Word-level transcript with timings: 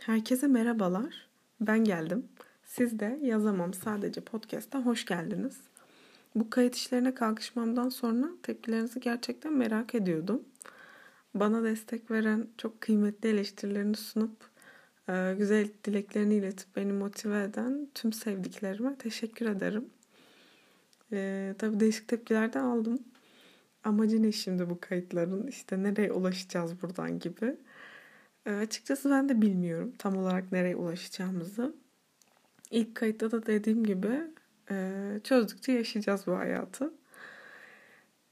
Herkese 0.00 0.46
merhabalar. 0.46 1.28
Ben 1.60 1.84
geldim. 1.84 2.28
Siz 2.64 2.98
de 2.98 3.18
Yazamam 3.22 3.74
Sadece 3.74 4.20
Podcast'a 4.20 4.78
hoş 4.86 5.04
geldiniz. 5.04 5.60
Bu 6.34 6.50
kayıt 6.50 6.74
işlerine 6.74 7.14
kalkışmamdan 7.14 7.88
sonra 7.88 8.28
tepkilerinizi 8.42 9.00
gerçekten 9.00 9.52
merak 9.52 9.94
ediyordum. 9.94 10.44
Bana 11.34 11.64
destek 11.64 12.10
veren, 12.10 12.46
çok 12.58 12.80
kıymetli 12.80 13.28
eleştirilerini 13.28 13.96
sunup 13.96 14.36
e, 15.08 15.34
güzel 15.38 15.68
dileklerini 15.84 16.34
iletip 16.34 16.76
beni 16.76 16.92
motive 16.92 17.42
eden 17.42 17.88
tüm 17.94 18.12
sevdiklerime 18.12 18.96
teşekkür 18.96 19.46
ederim. 19.46 19.90
Ee, 21.12 21.54
tabii 21.58 21.80
değişik 21.80 22.08
tepkiler 22.08 22.52
de 22.52 22.58
aldım. 22.58 22.98
Amacı 23.84 24.22
ne 24.22 24.32
şimdi 24.32 24.70
bu 24.70 24.80
kayıtların? 24.80 25.46
İşte 25.46 25.82
nereye 25.82 26.12
ulaşacağız 26.12 26.82
buradan 26.82 27.18
gibi. 27.18 27.56
E, 28.46 28.52
açıkçası 28.52 29.10
ben 29.10 29.28
de 29.28 29.42
bilmiyorum 29.42 29.92
tam 29.98 30.16
olarak 30.16 30.52
nereye 30.52 30.76
ulaşacağımızı. 30.76 31.74
İlk 32.70 32.94
kayıtta 32.94 33.30
da 33.30 33.46
dediğim 33.46 33.84
gibi 33.84 34.20
e, 34.70 35.20
çözdükçe 35.24 35.72
yaşayacağız 35.72 36.26
bu 36.26 36.36
hayatı. 36.36 36.92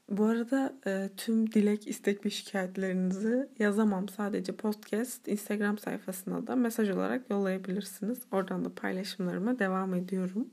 Bu 0.09 0.25
arada 0.25 0.73
e, 0.87 1.09
tüm 1.17 1.51
dilek, 1.51 1.87
istek 1.87 2.25
ve 2.25 2.29
şikayetlerinizi 2.29 3.49
yazamam 3.59 4.09
sadece 4.09 4.55
podcast 4.55 5.27
Instagram 5.27 5.77
sayfasına 5.77 6.47
da 6.47 6.55
mesaj 6.55 6.89
olarak 6.89 7.29
yollayabilirsiniz. 7.29 8.19
Oradan 8.31 8.65
da 8.65 8.75
paylaşımlarıma 8.75 9.59
devam 9.59 9.93
ediyorum. 9.93 10.47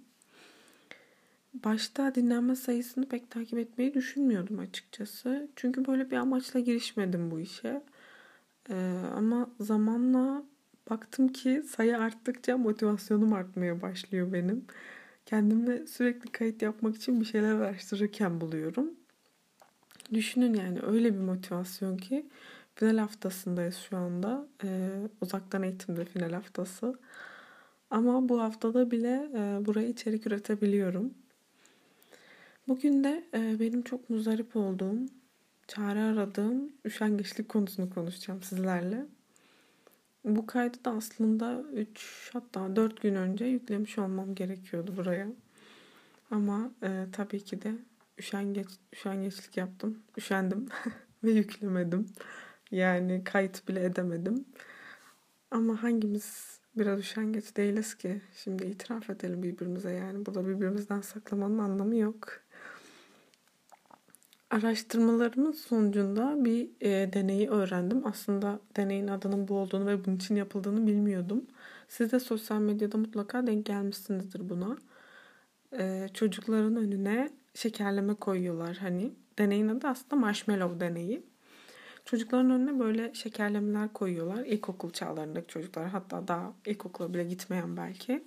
Başta 1.64 2.14
dinlenme 2.14 2.56
sayısını 2.56 3.09
pek 3.09 3.30
takip 3.30 3.59
etmeyi 3.59 3.95
düşünmüyordum 3.95 4.59
açıkçası. 4.59 5.48
Çünkü 5.56 5.86
böyle 5.86 6.11
bir 6.11 6.16
amaçla 6.16 6.61
girişmedim 6.61 7.30
bu 7.30 7.41
işe. 7.41 7.83
Ama 9.16 9.51
zamanla 9.61 10.45
baktım 10.91 11.29
ki 11.29 11.62
sayı 11.69 11.98
arttıkça 11.98 12.56
motivasyonum 12.56 13.33
artmaya 13.33 13.83
başlıyor 13.83 14.33
benim. 14.33 14.64
Kendimle 15.27 15.86
sürekli 15.86 16.33
kayıt 16.33 16.62
yapmak 16.62 16.97
için 16.97 17.20
bir 17.20 17.25
şeyler 17.25 17.55
araştırırken 17.55 18.41
buluyorum. 18.41 18.91
Düşünün 20.12 20.55
yani 20.55 20.81
öyle 20.83 21.14
bir 21.14 21.20
motivasyon 21.20 21.97
ki 21.97 22.27
final 22.75 22.98
haftasındayız 22.98 23.77
şu 23.77 23.97
anda. 23.97 24.48
Ee, 24.64 24.91
uzaktan 25.20 25.62
eğitimde 25.62 26.05
final 26.05 26.33
haftası. 26.33 26.98
Ama 27.91 28.28
bu 28.28 28.41
haftada 28.41 28.91
bile 28.91 29.30
e, 29.34 29.67
buraya 29.67 29.89
içerik 29.89 30.27
üretebiliyorum. 30.27 31.14
Bugün 32.69 33.05
de 33.05 33.25
e, 33.34 33.61
benim 33.61 33.83
çok 33.83 34.11
muzdarip 34.11 34.56
olduğum 34.56 34.98
çare 35.69 36.00
aradığım 36.00 36.72
üşengeçlik 36.84 37.48
konusunu 37.48 37.91
konuşacağım 37.91 38.42
sizlerle. 38.42 39.06
Bu 40.25 40.47
kaydı 40.47 40.84
da 40.84 40.91
aslında 40.91 41.62
3 41.73 42.31
hatta 42.33 42.77
4 42.77 43.03
gün 43.03 43.14
önce 43.14 43.45
yüklemiş 43.45 43.98
olmam 43.98 44.34
gerekiyordu 44.34 44.97
buraya. 44.97 45.28
Ama 46.31 46.70
e, 46.83 47.06
tabii 47.12 47.45
ki 47.45 47.62
de 47.62 47.75
üşengeç, 48.19 48.69
üşengeçlik 48.92 49.56
yaptım. 49.56 50.03
Üşendim 50.19 50.69
ve 51.25 51.31
yüklemedim. 51.31 52.06
Yani 52.70 53.25
kayıt 53.25 53.69
bile 53.69 53.84
edemedim. 53.84 54.45
Ama 55.51 55.83
hangimiz 55.83 56.61
biraz 56.77 57.01
üşengeç 57.01 57.56
değiliz 57.56 57.95
ki? 57.95 58.20
Şimdi 58.36 58.64
itiraf 58.64 59.11
edelim 59.11 59.42
birbirimize 59.42 59.92
yani. 59.92 60.27
Burada 60.27 60.48
birbirimizden 60.48 61.01
saklamanın 61.01 61.58
anlamı 61.58 61.97
yok. 61.97 62.45
Araştırmalarımın 64.56 65.52
sonucunda 65.52 66.44
bir 66.44 66.68
e, 66.80 67.12
deneyi 67.12 67.50
öğrendim. 67.50 68.06
Aslında 68.06 68.60
deneyin 68.76 69.08
adının 69.08 69.48
bu 69.48 69.54
olduğunu 69.54 69.86
ve 69.86 70.04
bunun 70.04 70.16
için 70.16 70.36
yapıldığını 70.36 70.86
bilmiyordum. 70.86 71.44
Siz 71.88 72.12
de 72.12 72.20
sosyal 72.20 72.60
medyada 72.60 72.98
mutlaka 72.98 73.46
denk 73.46 73.66
gelmişsinizdir 73.66 74.48
buna. 74.48 74.77
E, 75.78 76.08
çocukların 76.14 76.77
önüne 76.77 77.30
şekerleme 77.55 78.14
koyuyorlar 78.14 78.77
hani. 78.77 79.12
Deneyin 79.39 79.68
adı 79.68 79.86
aslında 79.86 80.16
marshmallow 80.16 80.80
deneyi. 80.80 81.22
Çocukların 82.05 82.50
önüne 82.50 82.78
böyle 82.78 83.14
şekerlemeler 83.14 83.92
koyuyorlar. 83.92 84.45
İlkokul 84.45 84.90
çağlarındaki 84.90 85.46
çocuklar 85.46 85.89
hatta 85.89 86.28
daha 86.28 86.52
ilkokula 86.66 87.14
bile 87.14 87.24
gitmeyen 87.24 87.77
belki. 87.77 88.24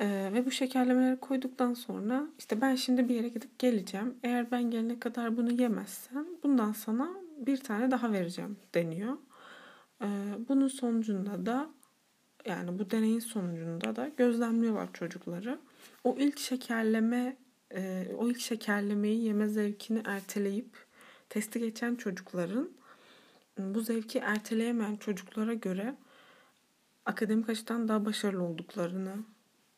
Ee, 0.00 0.30
ve 0.32 0.46
bu 0.46 0.50
şekerlemeleri 0.50 1.20
koyduktan 1.20 1.74
sonra 1.74 2.26
işte 2.38 2.60
ben 2.60 2.74
şimdi 2.74 3.08
bir 3.08 3.14
yere 3.14 3.28
gidip 3.28 3.58
geleceğim. 3.58 4.14
Eğer 4.22 4.50
ben 4.50 4.70
gelene 4.70 5.00
kadar 5.00 5.36
bunu 5.36 5.52
yemezsen 5.52 6.26
bundan 6.42 6.72
sana 6.72 7.10
bir 7.38 7.56
tane 7.56 7.90
daha 7.90 8.12
vereceğim 8.12 8.56
deniyor. 8.74 9.16
Ee, 10.02 10.06
bunun 10.48 10.68
sonucunda 10.68 11.46
da 11.46 11.70
yani 12.46 12.78
bu 12.78 12.90
deneyin 12.90 13.20
sonucunda 13.20 13.96
da 13.96 14.10
gözlemliyorlar 14.16 14.92
çocukları. 14.92 15.58
O 16.04 16.16
ilk 16.18 16.38
şekerleme 16.38 17.36
e, 17.74 18.06
o 18.18 18.28
ilk 18.28 18.40
şekerlemeyi 18.40 19.24
yeme 19.24 19.48
zevkini 19.48 20.02
erteleyip 20.04 20.86
testi 21.28 21.60
geçen 21.60 21.94
çocukların 21.94 22.70
bu 23.58 23.80
zevki 23.80 24.18
erteleyemeyen 24.18 24.96
çocuklara 24.96 25.54
göre 25.54 25.94
akademik 27.04 27.48
açıdan 27.48 27.88
daha 27.88 28.04
başarılı 28.04 28.42
olduklarını 28.42 29.14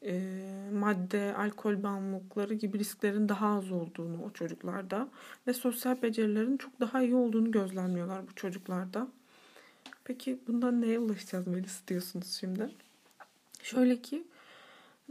e, 0.05 0.43
madde, 0.73 1.35
alkol 1.37 1.83
bağımlılıkları 1.83 2.55
gibi 2.55 2.79
risklerin 2.79 3.29
daha 3.29 3.57
az 3.57 3.73
olduğunu 3.73 4.23
o 4.25 4.31
çocuklarda 4.31 5.09
ve 5.47 5.53
sosyal 5.53 6.03
becerilerin 6.03 6.57
çok 6.57 6.81
daha 6.81 7.03
iyi 7.03 7.15
olduğunu 7.15 7.51
gözlemliyorlar 7.51 8.29
bu 8.29 8.35
çocuklarda. 8.35 9.09
Peki 10.05 10.39
bundan 10.47 10.81
neye 10.81 10.99
ulaşacağız 10.99 11.47
Melis 11.47 11.89
diyorsunuz 11.89 12.37
şimdi? 12.41 12.71
Şöyle 13.63 14.03
ki 14.03 14.25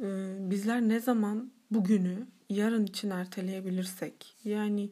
e, 0.01 0.37
bizler 0.39 0.81
ne 0.81 0.99
zaman 0.99 1.51
bugünü 1.71 2.27
yarın 2.49 2.85
için 2.85 3.09
erteleyebilirsek 3.09 4.35
yani 4.43 4.89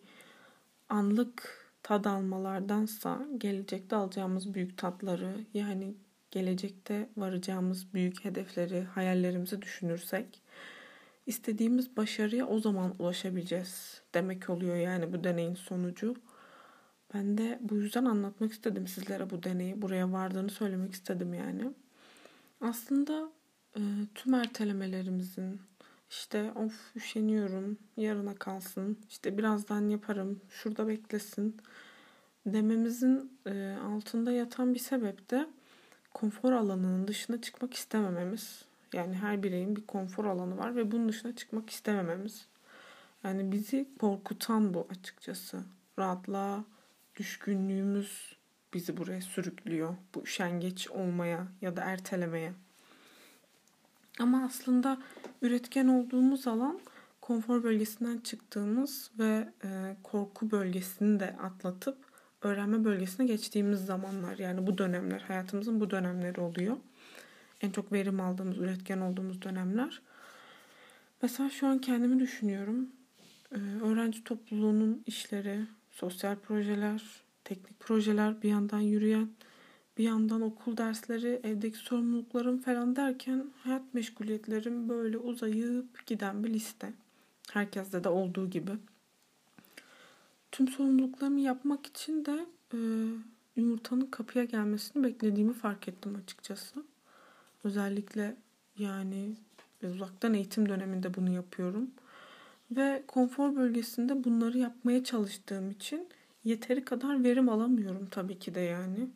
anlık 0.89 1.67
tad 1.83 2.05
almalardansa 2.05 3.27
gelecekte 3.37 3.95
alacağımız 3.95 4.53
büyük 4.53 4.77
tatları 4.77 5.45
yani 5.53 5.93
gelecekte 6.37 7.09
varacağımız 7.17 7.93
büyük 7.93 8.25
hedefleri, 8.25 8.83
hayallerimizi 8.83 9.61
düşünürsek 9.61 10.41
istediğimiz 11.25 11.97
başarıya 11.97 12.47
o 12.47 12.59
zaman 12.59 12.95
ulaşabileceğiz 12.99 14.01
demek 14.13 14.49
oluyor 14.49 14.75
yani 14.75 15.13
bu 15.13 15.23
deneyin 15.23 15.55
sonucu. 15.55 16.15
Ben 17.13 17.37
de 17.37 17.59
bu 17.61 17.75
yüzden 17.75 18.05
anlatmak 18.05 18.51
istedim 18.51 18.87
sizlere 18.87 19.29
bu 19.29 19.43
deneyi. 19.43 19.81
Buraya 19.81 20.11
vardığını 20.11 20.49
söylemek 20.49 20.93
istedim 20.93 21.33
yani. 21.33 21.71
Aslında 22.61 23.29
e, 23.75 23.81
tüm 24.15 24.33
ertelemelerimizin 24.33 25.61
işte 26.09 26.51
of 26.55 26.95
üşeniyorum, 26.95 27.77
yarına 27.97 28.35
kalsın, 28.35 28.97
işte 29.09 29.37
birazdan 29.37 29.89
yaparım, 29.89 30.41
şurada 30.49 30.87
beklesin 30.87 31.57
dememizin 32.45 33.39
e, 33.45 33.77
altında 33.85 34.31
yatan 34.31 34.73
bir 34.73 34.79
sebep 34.79 35.29
de 35.29 35.47
konfor 36.19 36.51
alanının 36.51 37.07
dışına 37.07 37.41
çıkmak 37.41 37.73
istemememiz. 37.73 38.65
Yani 38.93 39.15
her 39.15 39.43
bireyin 39.43 39.75
bir 39.75 39.87
konfor 39.87 40.25
alanı 40.25 40.57
var 40.57 40.75
ve 40.75 40.91
bunun 40.91 41.09
dışına 41.09 41.35
çıkmak 41.35 41.69
istemememiz. 41.69 42.45
Yani 43.23 43.51
bizi 43.51 43.87
korkutan 43.99 44.73
bu 44.73 44.87
açıkçası. 44.91 45.63
Rahatlığa 45.99 46.63
düşkünlüğümüz 47.15 48.35
bizi 48.73 48.97
buraya 48.97 49.21
sürüklüyor. 49.21 49.95
Bu 50.15 50.23
üşengeç 50.23 50.89
olmaya 50.89 51.47
ya 51.61 51.75
da 51.77 51.81
ertelemeye. 51.81 52.53
Ama 54.19 54.45
aslında 54.45 54.97
üretken 55.41 55.87
olduğumuz 55.87 56.47
alan 56.47 56.79
konfor 57.21 57.63
bölgesinden 57.63 58.17
çıktığımız 58.17 59.11
ve 59.19 59.49
e, 59.63 59.95
korku 60.03 60.51
bölgesini 60.51 61.19
de 61.19 61.35
atlatıp 61.43 61.97
öğrenme 62.47 62.83
bölgesine 62.83 63.25
geçtiğimiz 63.25 63.85
zamanlar 63.85 64.37
yani 64.37 64.67
bu 64.67 64.77
dönemler 64.77 65.19
hayatımızın 65.19 65.79
bu 65.79 65.89
dönemleri 65.91 66.41
oluyor. 66.41 66.77
En 67.61 67.71
çok 67.71 67.91
verim 67.91 68.19
aldığımız, 68.19 68.57
üretken 68.57 69.01
olduğumuz 69.01 69.41
dönemler. 69.41 70.01
Mesela 71.21 71.49
şu 71.49 71.67
an 71.67 71.79
kendimi 71.79 72.19
düşünüyorum. 72.19 72.89
Ee, 73.51 73.57
öğrenci 73.83 74.23
topluluğunun 74.23 75.03
işleri, 75.05 75.59
sosyal 75.91 76.35
projeler, 76.35 77.03
teknik 77.43 77.79
projeler 77.79 78.41
bir 78.41 78.49
yandan 78.49 78.79
yürüyen, 78.79 79.29
bir 79.97 80.03
yandan 80.03 80.41
okul 80.41 80.77
dersleri, 80.77 81.39
evdeki 81.43 81.77
sorumluluklarım 81.77 82.57
falan 82.57 82.95
derken 82.95 83.45
hayat 83.63 83.93
meşguliyetlerim 83.93 84.89
böyle 84.89 85.17
uzayıp 85.17 86.05
giden 86.05 86.43
bir 86.43 86.49
liste. 86.49 86.93
Herkeste 87.51 88.03
de 88.03 88.09
olduğu 88.09 88.49
gibi 88.49 88.71
tüm 90.57 90.67
sorumluluklarımı 90.67 91.39
yapmak 91.39 91.85
için 91.85 92.25
de 92.25 92.45
e, 92.73 92.77
yumurtanın 93.55 94.05
kapıya 94.05 94.45
gelmesini 94.45 95.03
beklediğimi 95.03 95.53
fark 95.53 95.87
ettim 95.87 96.15
açıkçası. 96.23 96.83
Özellikle 97.63 98.35
yani 98.77 99.35
uzaktan 99.83 100.33
eğitim 100.33 100.69
döneminde 100.69 101.13
bunu 101.13 101.29
yapıyorum. 101.29 101.91
Ve 102.71 103.03
konfor 103.07 103.55
bölgesinde 103.55 104.23
bunları 104.23 104.57
yapmaya 104.57 105.03
çalıştığım 105.03 105.71
için 105.71 106.07
yeteri 106.43 106.85
kadar 106.85 107.23
verim 107.23 107.49
alamıyorum 107.49 108.07
tabii 108.11 108.39
ki 108.39 108.55
de 108.55 108.59
yani. 108.59 109.07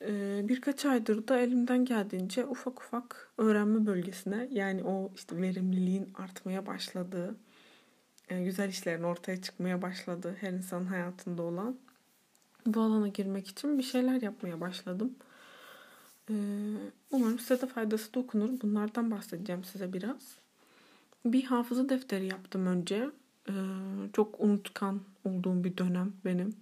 e, 0.00 0.40
birkaç 0.48 0.84
aydır 0.86 1.28
da 1.28 1.38
elimden 1.38 1.84
geldiğince 1.84 2.46
ufak 2.46 2.82
ufak 2.82 3.30
öğrenme 3.38 3.86
bölgesine 3.86 4.48
yani 4.50 4.84
o 4.84 5.10
işte 5.14 5.36
verimliliğin 5.42 6.08
artmaya 6.14 6.66
başladığı, 6.66 7.34
güzel 8.28 8.68
işlerin 8.68 9.02
ortaya 9.02 9.42
çıkmaya 9.42 9.82
başladığı 9.82 10.36
her 10.40 10.52
insanın 10.52 10.86
hayatında 10.86 11.42
olan 11.42 11.76
bu 12.66 12.80
alana 12.80 13.08
girmek 13.08 13.48
için 13.48 13.78
bir 13.78 13.82
şeyler 13.82 14.22
yapmaya 14.22 14.60
başladım. 14.60 15.14
E, 16.30 16.34
umarım 17.10 17.38
size 17.38 17.60
de 17.60 17.66
faydası 17.66 18.14
dokunur. 18.14 18.60
Bunlardan 18.62 19.10
bahsedeceğim 19.10 19.64
size 19.64 19.92
biraz. 19.92 20.36
Bir 21.24 21.44
hafıza 21.44 21.88
defteri 21.88 22.26
yaptım 22.26 22.66
önce. 22.66 23.10
E, 23.48 23.54
çok 24.12 24.40
unutkan 24.40 25.00
olduğum 25.24 25.64
bir 25.64 25.76
dönem 25.76 26.12
benim. 26.24 26.54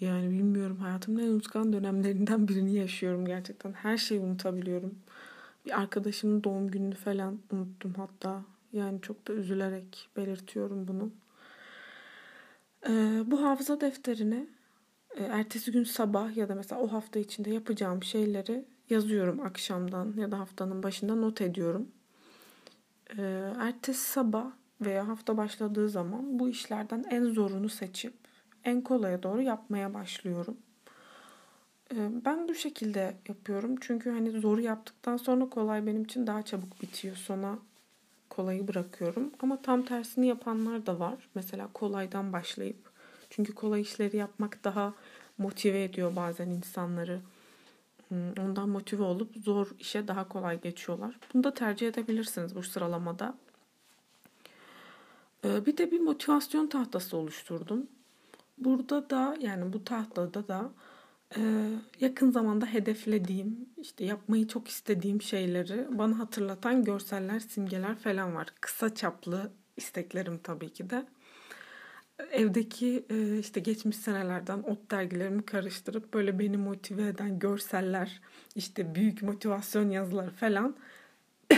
Yani 0.00 0.30
bilmiyorum 0.30 0.76
hayatımın 0.76 1.20
en 1.20 1.28
unutkan 1.28 1.72
dönemlerinden 1.72 2.48
birini 2.48 2.74
yaşıyorum 2.74 3.26
gerçekten. 3.26 3.72
Her 3.72 3.96
şeyi 3.96 4.20
unutabiliyorum. 4.20 4.94
Bir 5.66 5.80
arkadaşımın 5.80 6.44
doğum 6.44 6.70
gününü 6.70 6.94
falan 6.94 7.38
unuttum 7.52 7.94
hatta. 7.96 8.42
Yani 8.72 9.00
çok 9.00 9.28
da 9.28 9.32
üzülerek 9.32 10.08
belirtiyorum 10.16 10.88
bunu. 10.88 11.10
Ee, 12.88 13.22
bu 13.26 13.42
hafıza 13.42 13.80
defterine 13.80 14.46
e, 15.16 15.24
ertesi 15.24 15.72
gün 15.72 15.84
sabah 15.84 16.36
ya 16.36 16.48
da 16.48 16.54
mesela 16.54 16.80
o 16.80 16.92
hafta 16.92 17.18
içinde 17.18 17.50
yapacağım 17.50 18.02
şeyleri 18.02 18.64
yazıyorum 18.90 19.40
akşamdan 19.40 20.14
ya 20.16 20.30
da 20.30 20.38
haftanın 20.38 20.82
başında 20.82 21.14
not 21.14 21.40
ediyorum. 21.40 21.88
Ee, 23.18 23.52
ertesi 23.58 24.10
sabah 24.10 24.46
veya 24.80 25.08
hafta 25.08 25.36
başladığı 25.36 25.88
zaman 25.88 26.38
bu 26.38 26.48
işlerden 26.48 27.04
en 27.10 27.24
zorunu 27.24 27.68
seçip 27.68 28.14
en 28.64 28.80
kolaya 28.80 29.22
doğru 29.22 29.42
yapmaya 29.42 29.94
başlıyorum. 29.94 30.56
Ee, 31.94 32.10
ben 32.24 32.48
bu 32.48 32.54
şekilde 32.54 33.16
yapıyorum. 33.28 33.76
Çünkü 33.80 34.10
hani 34.10 34.30
zoru 34.30 34.60
yaptıktan 34.60 35.16
sonra 35.16 35.48
kolay 35.48 35.86
benim 35.86 36.02
için 36.02 36.26
daha 36.26 36.42
çabuk 36.42 36.82
bitiyor. 36.82 37.16
Sona 37.16 37.58
kolayı 38.40 38.68
bırakıyorum. 38.68 39.30
Ama 39.40 39.62
tam 39.62 39.84
tersini 39.84 40.26
yapanlar 40.26 40.86
da 40.86 41.00
var. 41.00 41.28
Mesela 41.34 41.68
kolaydan 41.74 42.32
başlayıp. 42.32 42.90
Çünkü 43.30 43.54
kolay 43.54 43.80
işleri 43.80 44.16
yapmak 44.16 44.64
daha 44.64 44.94
motive 45.38 45.84
ediyor 45.84 46.16
bazen 46.16 46.48
insanları. 46.48 47.20
Hmm, 48.08 48.32
ondan 48.40 48.68
motive 48.68 49.02
olup 49.02 49.36
zor 49.44 49.70
işe 49.78 50.08
daha 50.08 50.28
kolay 50.28 50.60
geçiyorlar. 50.60 51.18
Bunu 51.34 51.44
da 51.44 51.54
tercih 51.54 51.88
edebilirsiniz 51.88 52.54
bu 52.56 52.62
sıralamada. 52.62 53.34
Ee, 55.44 55.66
bir 55.66 55.76
de 55.76 55.90
bir 55.90 56.00
motivasyon 56.00 56.66
tahtası 56.66 57.16
oluşturdum. 57.16 57.86
Burada 58.58 59.10
da 59.10 59.36
yani 59.40 59.72
bu 59.72 59.84
tahtada 59.84 60.48
da 60.48 60.70
yakın 62.00 62.30
zamanda 62.30 62.66
hedeflediğim, 62.66 63.68
işte 63.76 64.04
yapmayı 64.04 64.48
çok 64.48 64.68
istediğim 64.68 65.22
şeyleri 65.22 65.86
bana 65.98 66.18
hatırlatan 66.18 66.84
görseller, 66.84 67.40
simgeler 67.40 67.98
falan 67.98 68.34
var. 68.34 68.48
Kısa 68.60 68.94
çaplı 68.94 69.50
isteklerim 69.76 70.38
tabii 70.38 70.72
ki 70.72 70.90
de. 70.90 71.06
Evdeki 72.30 73.04
e, 73.10 73.38
işte 73.38 73.60
geçmiş 73.60 73.96
senelerden 73.96 74.58
ot 74.62 74.90
dergilerimi 74.90 75.42
karıştırıp 75.42 76.14
böyle 76.14 76.38
beni 76.38 76.56
motive 76.56 77.08
eden 77.08 77.38
görseller, 77.38 78.20
işte 78.54 78.94
büyük 78.94 79.22
motivasyon 79.22 79.90
yazıları 79.90 80.30
falan 80.30 80.76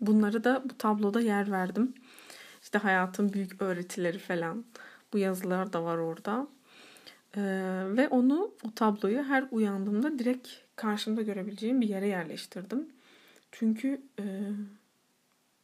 bunları 0.00 0.44
da 0.44 0.62
bu 0.70 0.78
tabloda 0.78 1.20
yer 1.20 1.50
verdim. 1.50 1.94
İşte 2.62 2.78
hayatın 2.78 3.32
büyük 3.32 3.62
öğretileri 3.62 4.18
falan. 4.18 4.64
Bu 5.12 5.18
yazılar 5.18 5.72
da 5.72 5.84
var 5.84 5.96
orada. 5.96 6.48
Ee, 7.36 7.40
ve 7.86 8.08
onu, 8.08 8.54
o 8.66 8.70
tabloyu 8.74 9.22
her 9.22 9.44
uyandığımda 9.50 10.18
direkt 10.18 10.48
karşımda 10.76 11.22
görebileceğim 11.22 11.80
bir 11.80 11.88
yere 11.88 12.06
yerleştirdim. 12.06 12.88
Çünkü 13.52 14.00
e, 14.18 14.24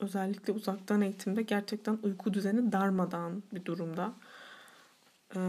özellikle 0.00 0.52
uzaktan 0.52 1.00
eğitimde 1.00 1.42
gerçekten 1.42 1.98
uyku 2.02 2.34
düzeni 2.34 2.72
darmadağın 2.72 3.42
bir 3.52 3.64
durumda. 3.64 4.14
Ee, 5.36 5.40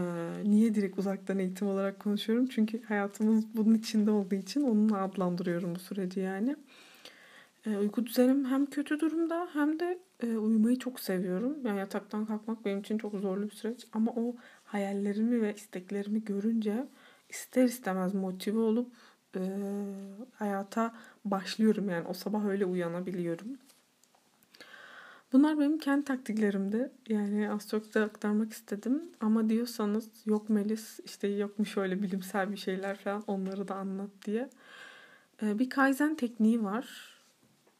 niye 0.44 0.74
direkt 0.74 0.98
uzaktan 0.98 1.38
eğitim 1.38 1.68
olarak 1.68 2.00
konuşuyorum? 2.00 2.46
Çünkü 2.46 2.82
hayatımız 2.82 3.44
bunun 3.54 3.74
içinde 3.74 4.10
olduğu 4.10 4.34
için 4.34 4.62
onunla 4.62 5.02
adlandırıyorum 5.02 5.74
bu 5.74 5.78
süreci 5.78 6.20
yani. 6.20 6.56
Ee, 7.66 7.76
uyku 7.76 8.06
düzenim 8.06 8.44
hem 8.44 8.66
kötü 8.66 9.00
durumda 9.00 9.48
hem 9.52 9.80
de 9.80 9.98
e, 10.22 10.26
uyumayı 10.36 10.78
çok 10.78 11.00
seviyorum. 11.00 11.56
Yani 11.64 11.78
yataktan 11.78 12.26
kalkmak 12.26 12.64
benim 12.64 12.80
için 12.80 12.98
çok 12.98 13.14
zorlu 13.14 13.44
bir 13.44 13.54
süreç. 13.54 13.86
Ama 13.92 14.12
o 14.16 14.36
hayallerimi 14.72 15.42
ve 15.42 15.54
isteklerimi 15.54 16.24
görünce 16.24 16.86
ister 17.28 17.64
istemez 17.64 18.14
motive 18.14 18.58
olup 18.58 18.92
e, 19.36 19.40
hayata 20.34 20.94
başlıyorum. 21.24 21.90
Yani 21.90 22.08
o 22.08 22.14
sabah 22.14 22.44
öyle 22.44 22.64
uyanabiliyorum. 22.64 23.58
Bunlar 25.32 25.58
benim 25.58 25.78
kendi 25.78 26.04
taktiklerimdi. 26.04 26.90
Yani 27.08 27.50
az 27.50 27.68
çok 27.68 27.94
da 27.94 28.04
aktarmak 28.04 28.52
istedim. 28.52 29.02
Ama 29.20 29.48
diyorsanız 29.48 30.10
yok 30.26 30.48
Melis 30.48 31.00
işte 31.04 31.28
yok 31.28 31.58
mu 31.58 31.66
şöyle 31.66 32.02
bilimsel 32.02 32.52
bir 32.52 32.56
şeyler 32.56 32.98
falan 32.98 33.24
onları 33.26 33.68
da 33.68 33.74
anlat 33.74 34.10
diye. 34.24 34.50
E, 35.42 35.58
bir 35.58 35.70
Kaizen 35.70 36.14
tekniği 36.14 36.64
var. 36.64 37.14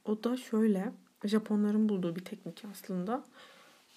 O 0.04 0.24
da 0.24 0.36
şöyle. 0.36 0.92
Japonların 1.24 1.88
bulduğu 1.88 2.16
bir 2.16 2.24
teknik 2.24 2.64
aslında. 2.70 3.24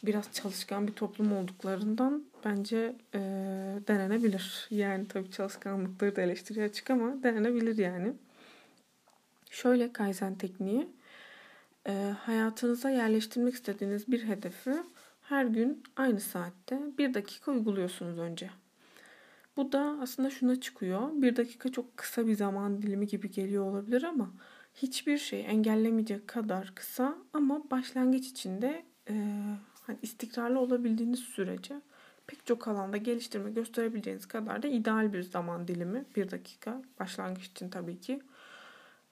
Biraz 0.03 0.31
çalışkan 0.33 0.87
bir 0.87 0.93
toplum 0.93 1.33
olduklarından 1.33 2.23
bence 2.45 2.95
e, 3.13 3.19
denenebilir. 3.87 4.67
Yani 4.69 5.07
tabii 5.07 5.31
çalışkanlıkları 5.31 6.15
da 6.15 6.21
eleştiriye 6.21 6.65
açık 6.65 6.89
ama 6.89 7.23
denenebilir 7.23 7.77
yani. 7.77 8.13
Şöyle 9.49 9.93
Kaizen 9.93 10.35
tekniği. 10.35 10.87
E, 11.87 12.13
hayatınıza 12.19 12.89
yerleştirmek 12.89 13.53
istediğiniz 13.53 14.07
bir 14.07 14.23
hedefi 14.23 14.73
her 15.21 15.45
gün 15.45 15.83
aynı 15.95 16.19
saatte 16.19 16.79
bir 16.97 17.13
dakika 17.13 17.51
uyguluyorsunuz 17.51 18.19
önce. 18.19 18.49
Bu 19.57 19.71
da 19.71 19.97
aslında 20.01 20.29
şuna 20.29 20.61
çıkıyor. 20.61 21.09
Bir 21.13 21.35
dakika 21.35 21.71
çok 21.71 21.97
kısa 21.97 22.27
bir 22.27 22.35
zaman 22.35 22.81
dilimi 22.81 23.07
gibi 23.07 23.31
geliyor 23.31 23.65
olabilir 23.65 24.03
ama 24.03 24.31
hiçbir 24.75 25.17
şey 25.17 25.45
engellemeyecek 25.45 26.27
kadar 26.27 26.71
kısa 26.75 27.15
ama 27.33 27.71
başlangıç 27.71 28.27
içinde 28.27 28.85
e, 29.09 29.15
hani 29.87 29.97
istikrarlı 30.01 30.59
olabildiğiniz 30.59 31.19
sürece 31.19 31.81
pek 32.27 32.45
çok 32.45 32.67
alanda 32.67 32.97
geliştirme 32.97 33.51
gösterebileceğiniz 33.51 34.25
kadar 34.25 34.63
da 34.63 34.67
ideal 34.67 35.13
bir 35.13 35.23
zaman 35.23 35.67
dilimi. 35.67 36.05
Bir 36.15 36.31
dakika 36.31 36.81
başlangıç 36.99 37.45
için 37.45 37.69
tabii 37.69 37.99
ki. 37.99 38.21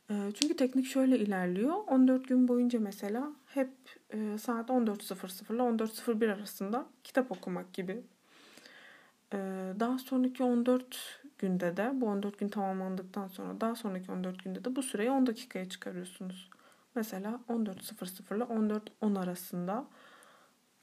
E, 0.10 0.32
çünkü 0.34 0.56
teknik 0.56 0.86
şöyle 0.86 1.20
ilerliyor. 1.20 1.76
14 1.88 2.28
gün 2.28 2.48
boyunca 2.48 2.80
mesela 2.80 3.32
hep 3.46 3.70
e, 4.14 4.38
saat 4.38 4.70
14.00 4.70 5.54
ile 5.54 5.62
14.01 5.62 6.34
arasında 6.34 6.86
kitap 7.04 7.32
okumak 7.32 7.74
gibi. 7.74 8.02
E, 9.34 9.38
daha 9.80 9.98
sonraki 9.98 10.44
14 10.44 11.22
günde 11.38 11.78
de 11.78 11.92
bu 11.94 12.06
14 12.06 12.40
gün 12.40 12.50
tamamlandıktan 12.50 13.28
sonra 13.28 13.62
daha 13.62 13.76
sonraki 13.76 14.12
14 14.12 14.44
günde 14.44 14.66
de 14.66 14.76
bu 14.76 14.84
süreyi 14.84 15.12
10 15.12 15.28
dakikaya 15.28 15.70
çıkarıyorsunuz. 15.70 16.50
Mesela 16.96 17.40
14.00 17.50 18.36
ile 18.36 18.44
14.10 18.44 19.20
arasında 19.20 19.86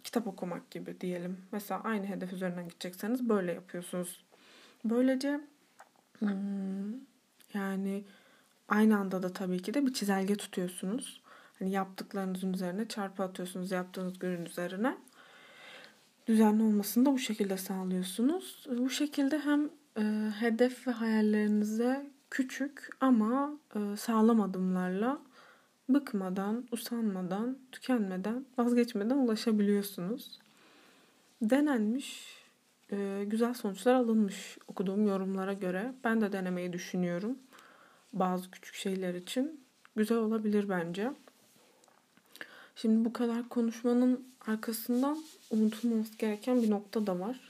kitap 0.09 0.27
okumak 0.27 0.71
gibi 0.71 1.01
diyelim. 1.01 1.37
Mesela 1.53 1.81
aynı 1.85 2.07
hedef 2.07 2.33
üzerinden 2.33 2.69
gidecekseniz 2.69 3.29
böyle 3.29 3.53
yapıyorsunuz. 3.53 4.25
Böylece 4.85 5.41
hmm, 6.19 6.93
yani 7.55 8.05
aynı 8.69 8.99
anda 8.99 9.23
da 9.23 9.33
tabii 9.33 9.63
ki 9.63 9.75
de 9.75 9.87
bir 9.87 9.93
çizelge 9.93 10.37
tutuyorsunuz. 10.37 11.23
Hani 11.59 11.71
yaptıklarınızın 11.71 12.53
üzerine 12.53 12.89
çarpı 12.89 13.23
atıyorsunuz 13.23 13.71
yaptığınız 13.71 14.19
günün 14.19 14.45
üzerine. 14.45 14.97
Düzenli 16.27 16.63
olmasını 16.63 17.07
da 17.07 17.13
bu 17.13 17.19
şekilde 17.19 17.57
sağlıyorsunuz. 17.57 18.67
Bu 18.79 18.91
şekilde 18.91 19.39
hem 19.39 19.71
e, 19.99 20.31
hedef 20.41 20.87
ve 20.87 20.91
hayallerinize 20.91 22.11
küçük 22.31 22.89
ama 23.01 23.53
e, 23.77 23.97
sağlam 23.97 24.41
adımlarla 24.41 25.19
bıkmadan, 25.89 26.69
usanmadan, 26.73 27.59
tükenmeden, 27.73 28.47
vazgeçmeden 28.59 29.17
ulaşabiliyorsunuz. 29.17 30.39
Denenmiş, 31.43 32.39
e, 32.93 33.25
güzel 33.27 33.55
sonuçlar 33.55 33.95
alınmış 33.95 34.59
okuduğum 34.69 35.07
yorumlara 35.07 35.53
göre. 35.53 35.93
Ben 36.05 36.21
de 36.21 36.33
denemeyi 36.33 36.73
düşünüyorum. 36.73 37.39
Bazı 38.13 38.51
küçük 38.51 38.75
şeyler 38.75 39.15
için. 39.15 39.61
Güzel 39.97 40.19
olabilir 40.19 40.69
bence. 40.69 41.13
Şimdi 42.77 43.05
bu 43.05 43.13
kadar 43.13 43.49
konuşmanın 43.49 44.29
arkasından 44.47 45.19
unutulmaması 45.51 46.19
gereken 46.19 46.63
bir 46.63 46.71
nokta 46.71 47.07
da 47.07 47.21
var. 47.21 47.41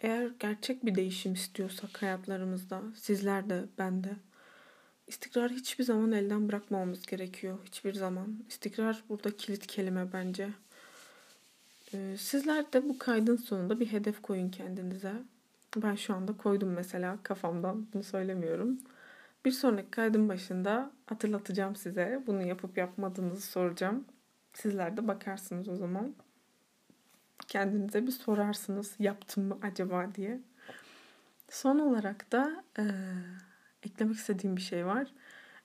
Eğer 0.00 0.30
gerçek 0.40 0.86
bir 0.86 0.94
değişim 0.94 1.32
istiyorsak 1.32 2.02
hayatlarımızda, 2.02 2.82
sizler 2.94 3.50
de, 3.50 3.64
ben 3.78 4.04
de, 4.04 4.16
istikrarı 5.08 5.52
hiçbir 5.52 5.84
zaman 5.84 6.12
elden 6.12 6.48
bırakmamamız 6.48 7.06
gerekiyor. 7.06 7.58
Hiçbir 7.64 7.94
zaman. 7.94 8.44
İstikrar 8.48 9.02
burada 9.08 9.36
kilit 9.36 9.66
kelime 9.66 10.12
bence. 10.12 10.48
Ee, 11.94 12.16
sizler 12.18 12.72
de 12.72 12.88
bu 12.88 12.98
kaydın 12.98 13.36
sonunda 13.36 13.80
bir 13.80 13.92
hedef 13.92 14.22
koyun 14.22 14.50
kendinize. 14.50 15.12
Ben 15.76 15.94
şu 15.94 16.14
anda 16.14 16.36
koydum 16.36 16.70
mesela 16.70 17.18
kafamdan. 17.22 17.86
Bunu 17.94 18.02
söylemiyorum. 18.02 18.78
Bir 19.44 19.50
sonraki 19.50 19.90
kaydın 19.90 20.28
başında 20.28 20.90
hatırlatacağım 21.06 21.76
size. 21.76 22.22
Bunu 22.26 22.42
yapıp 22.42 22.78
yapmadığınızı 22.78 23.42
soracağım. 23.46 24.04
Sizler 24.54 24.96
de 24.96 25.08
bakarsınız 25.08 25.68
o 25.68 25.76
zaman. 25.76 26.14
Kendinize 27.48 28.06
bir 28.06 28.12
sorarsınız 28.12 28.94
yaptım 28.98 29.44
mı 29.44 29.58
acaba 29.62 30.14
diye. 30.14 30.40
Son 31.50 31.78
olarak 31.78 32.32
da 32.32 32.64
e, 32.78 32.84
eklemek 33.82 34.16
istediğim 34.16 34.56
bir 34.56 34.62
şey 34.62 34.86
var. 34.86 35.08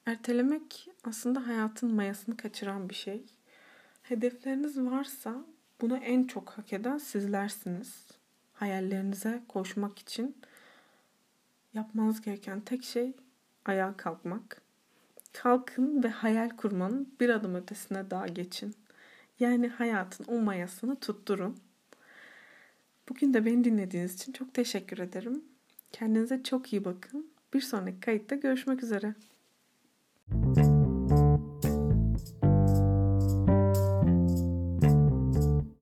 Ertelemek 0.06 0.90
aslında 1.04 1.48
hayatın 1.48 1.94
mayasını 1.96 2.38
kaçıran 2.38 2.90
bir 2.90 2.96
şey. 2.96 3.26
Hedefleriniz 4.04 4.80
varsa 4.80 5.46
bunu 5.82 5.98
en 5.98 6.24
çok 6.24 6.50
hak 6.50 6.74
eden 6.74 6.98
sizlersiniz. 6.98 8.08
Hayallerinize 8.54 9.44
koşmak 9.48 10.00
için 10.00 10.38
yapmanız 11.74 12.22
gereken 12.22 12.62
tek 12.62 12.84
şey 12.84 13.14
ayağa 13.66 13.98
kalkmak. 13.98 14.62
Kalkın 15.34 16.04
ve 16.04 16.10
hayal 16.10 16.50
kurmanın 16.50 17.14
bir 17.20 17.30
adım 17.30 17.56
ötesine 17.56 18.12
daha 18.12 18.28
geçin. 18.28 18.76
Yani 19.40 19.68
hayatın 19.68 20.26
o 20.28 20.40
mayasını 20.40 21.00
tutturun. 21.00 21.58
Bugün 23.10 23.34
de 23.34 23.46
beni 23.46 23.64
dinlediğiniz 23.64 24.16
için 24.16 24.32
çok 24.32 24.54
teşekkür 24.54 24.98
ederim. 24.98 25.44
Kendinize 25.92 26.44
çok 26.44 26.74
iyi 26.74 26.86
bakın. 26.86 27.33
Bir 27.54 27.62
sonraki 27.62 28.00
kayıtta 28.00 28.36
görüşmek 28.36 28.84
üzere. 28.84 29.16
Müzik 30.28 30.73